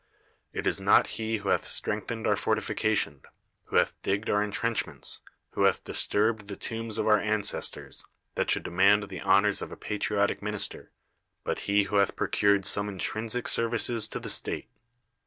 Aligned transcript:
It 0.51 0.65
is 0.65 0.81
not 0.81 1.05
he 1.21 1.37
who 1.37 1.49
hath 1.49 1.63
strengthened 1.65 2.25
our 2.25 2.35
fortifications, 2.35 3.21
who 3.65 3.75
hath 3.75 4.01
digged 4.01 4.31
our 4.31 4.41
intrenchments, 4.41 5.21
who 5.51 5.65
hath 5.65 5.83
disturbed 5.83 6.47
the 6.47 6.55
tombs 6.55 6.97
of 6.97 7.05
our 7.07 7.19
ancestors, 7.19 8.03
that 8.33 8.49
should 8.49 8.63
demand 8.63 9.09
the 9.09 9.21
honors 9.21 9.61
of 9.61 9.71
a 9.71 9.77
patriotic 9.77 10.41
minister, 10.41 10.91
but 11.43 11.59
he 11.69 11.83
who 11.83 11.97
hath 11.97 12.15
procured 12.15 12.65
some 12.65 12.89
intrinsic 12.89 13.47
services 13.47 14.07
to 14.07 14.19
the 14.19 14.29
state. 14.31 14.71